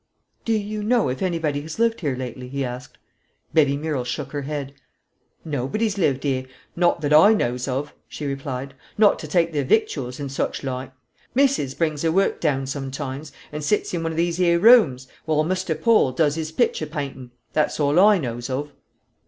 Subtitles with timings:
[0.45, 2.97] "Do you know if anybody has lived here lately?" he asked.
[3.53, 4.73] Betsy Murrel shook her head.
[5.45, 9.63] "Nobody has lived here not that oi knows of," she replied; "not to take their
[9.63, 10.91] victuals, and such loike.
[11.35, 15.43] Missus brings her work down sometimes, and sits in one of these here rooms, while
[15.43, 18.73] Muster Poll does his pictur' paa intin'; that's all oi knows of."